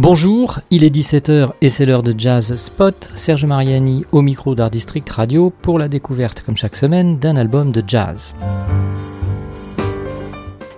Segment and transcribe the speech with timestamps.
[0.00, 3.10] Bonjour, il est 17h et c'est l'heure de Jazz Spot.
[3.16, 7.72] Serge Mariani au micro d'Art District Radio pour la découverte, comme chaque semaine, d'un album
[7.72, 8.36] de jazz.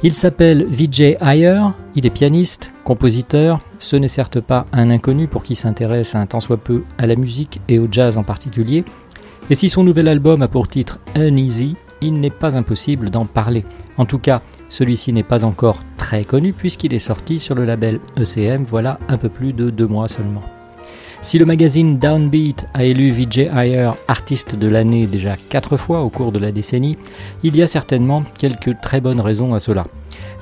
[0.03, 1.61] Il s'appelle Vijay Ayer,
[1.97, 6.41] il est pianiste, compositeur, ce n'est certes pas un inconnu pour qui s'intéresse un tant
[6.41, 8.85] soit peu à la musique et au jazz en particulier,
[9.51, 13.67] et si son nouvel album a pour titre Uneasy, il n'est pas impossible d'en parler.
[13.99, 18.01] En tout cas, celui-ci n'est pas encore très connu puisqu'il est sorti sur le label
[18.17, 20.43] ECM voilà un peu plus de deux mois seulement.
[21.23, 26.09] Si le magazine Downbeat a élu Vijay Ayer artiste de l'année déjà quatre fois au
[26.09, 26.97] cours de la décennie,
[27.43, 29.85] il y a certainement quelques très bonnes raisons à cela.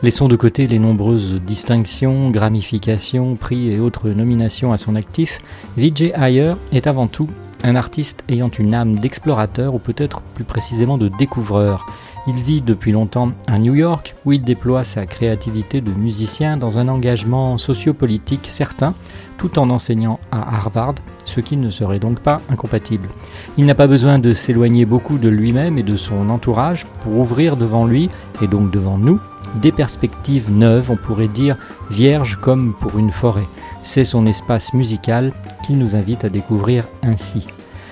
[0.05, 5.41] Laissons de côté les nombreuses distinctions, gramifications, prix et autres nominations à son actif,
[5.77, 7.29] Vijay Ayer est avant tout
[7.65, 11.87] un artiste ayant une âme d'explorateur ou peut-être plus précisément de découvreur.
[12.29, 16.79] Il vit depuis longtemps à New York où il déploie sa créativité de musicien dans
[16.79, 18.93] un engagement sociopolitique certain
[19.39, 23.09] tout en enseignant à Harvard, ce qui ne serait donc pas incompatible.
[23.57, 27.57] Il n'a pas besoin de s'éloigner beaucoup de lui-même et de son entourage pour ouvrir
[27.57, 28.11] devant lui,
[28.43, 29.19] et donc devant nous,
[29.63, 31.57] des perspectives neuves, on pourrait dire
[31.91, 33.49] vierges comme pour une forêt.
[33.83, 35.33] C'est son espace musical
[35.65, 37.47] qu'il nous invite à découvrir ainsi.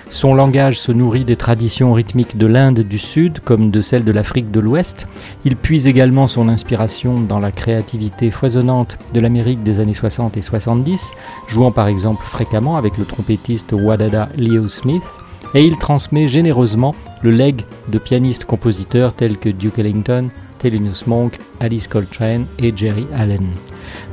[0.09, 4.13] Son langage se nourrit des traditions rythmiques de l'Inde du Sud comme de celles de
[4.13, 5.09] l'Afrique de l'Ouest.
[5.45, 10.43] Il puise également son inspiration dans la créativité foisonnante de l'Amérique des années 60 et
[10.43, 11.13] 70,
[11.49, 15.19] jouant par exemple fréquemment avec le trompettiste Wadada Leo Smith,
[15.55, 20.29] et il transmet généreusement le legs de pianistes-compositeurs tels que Duke Ellington,
[20.59, 23.47] Thelonious Monk, Alice Coltrane et Jerry Allen.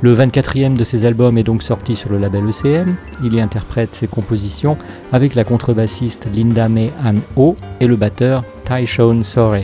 [0.01, 2.95] Le 24e de ses albums est donc sorti sur le label ECM.
[3.23, 4.77] Il y interprète ses compositions
[5.11, 9.63] avec la contrebassiste Linda May Ann O et le batteur Tyshawn Sore.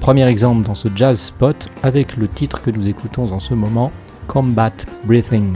[0.00, 3.92] Premier exemple dans ce jazz spot avec le titre que nous écoutons en ce moment,
[4.26, 4.72] Combat
[5.04, 5.54] Breathing.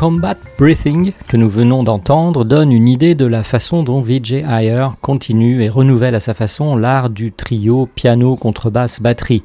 [0.00, 4.86] Combat Breathing que nous venons d'entendre donne une idée de la façon dont Vijay Iyer
[5.02, 9.42] continue et renouvelle à sa façon l'art du trio piano, contrebasse, batterie,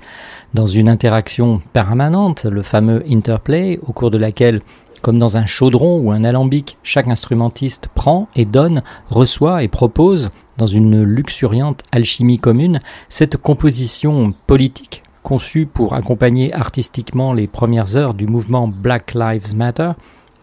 [0.54, 4.62] dans une interaction permanente, le fameux interplay, au cours de laquelle
[5.02, 10.32] comme dans un chaudron ou un alambic, chaque instrumentiste prend et donne, reçoit et propose,
[10.56, 12.80] dans une luxuriante alchimie commune,
[13.10, 19.92] cette composition politique conçue pour accompagner artistiquement les premières heures du mouvement Black Lives Matter,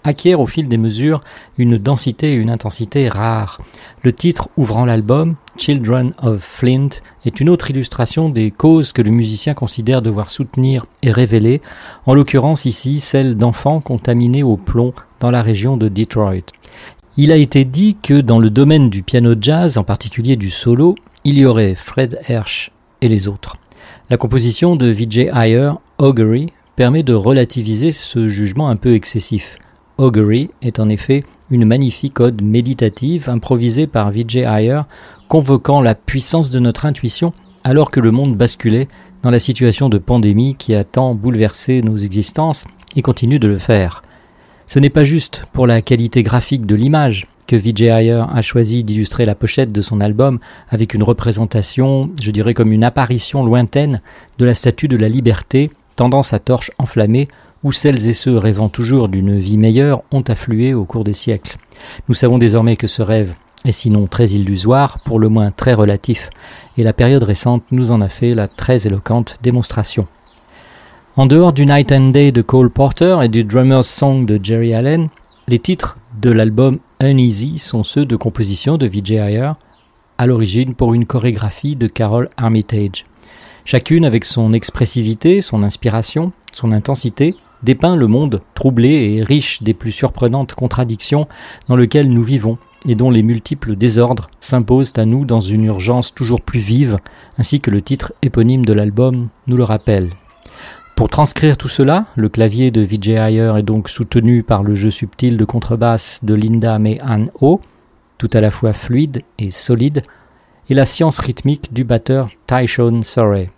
[0.04, 1.22] acquiert au fil des mesures
[1.58, 3.60] une densité et une intensité rares.
[4.02, 6.88] Le titre ouvrant l'album, Children of Flint,
[7.24, 11.60] est une autre illustration des causes que le musicien considère devoir soutenir et révéler,
[12.06, 16.52] en l'occurrence ici celle d'enfants contaminés au plomb dans la région de Detroit.
[17.16, 20.94] Il a été dit que dans le domaine du piano jazz, en particulier du solo,
[21.24, 22.70] il y aurait Fred Hersch
[23.02, 23.56] et les autres.
[24.10, 29.58] La composition de Vijay Iyer, Augury, permet de relativiser ce jugement un peu excessif.
[29.98, 34.82] Augury est en effet une magnifique ode méditative improvisée par Vijay Iyer,
[35.28, 37.32] convoquant la puissance de notre intuition
[37.64, 38.88] alors que le monde basculait
[39.22, 42.64] dans la situation de pandémie qui a tant bouleversé nos existences
[42.96, 44.02] et continue de le faire.
[44.66, 48.84] Ce n'est pas juste pour la qualité graphique de l'image que Vijay Iyer a choisi
[48.84, 50.38] d'illustrer la pochette de son album
[50.70, 54.00] avec une représentation, je dirais comme une apparition lointaine
[54.38, 57.28] de la statue de la liberté tendant sa torche enflammée
[57.64, 61.56] où celles et ceux rêvant toujours d'une vie meilleure ont afflué au cours des siècles.
[62.08, 66.30] Nous savons désormais que ce rêve est sinon très illusoire, pour le moins très relatif,
[66.76, 70.06] et la période récente nous en a fait la très éloquente démonstration.
[71.16, 74.74] En dehors du Night and Day de Cole Porter et du Drummer's Song de Jerry
[74.74, 75.08] Allen,
[75.46, 79.52] les titres de l'album Uneasy sont ceux de composition de Vijay Iyer,
[80.18, 83.04] à l'origine pour une chorégraphie de Carol Armitage.
[83.64, 89.74] Chacune avec son expressivité, son inspiration, son intensité, dépeint le monde troublé et riche des
[89.74, 91.28] plus surprenantes contradictions
[91.68, 96.14] dans lequel nous vivons et dont les multiples désordres s'imposent à nous dans une urgence
[96.14, 96.96] toujours plus vive,
[97.38, 100.10] ainsi que le titre éponyme de l'album nous le rappelle.
[100.96, 104.90] Pour transcrire tout cela, le clavier de Vijay Iyer est donc soutenu par le jeu
[104.90, 107.60] subtil de contrebasse de Linda May Ann Ho,
[108.18, 110.02] tout à la fois fluide et solide,
[110.68, 113.50] et la science rythmique du batteur Tyshawn Surrey.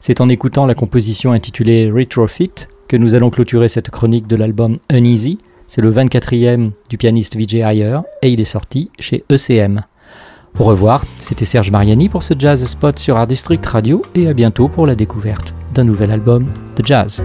[0.00, 4.78] C'est en écoutant la composition intitulée Retrofit que nous allons clôturer cette chronique de l'album
[4.90, 5.38] Uneasy.
[5.68, 9.82] C'est le 24e du pianiste Vijay Iyer et il est sorti chez ECM.
[10.58, 14.32] Au revoir, c'était Serge Mariani pour ce Jazz Spot sur Art District Radio et à
[14.32, 17.22] bientôt pour la découverte d'un nouvel album de jazz.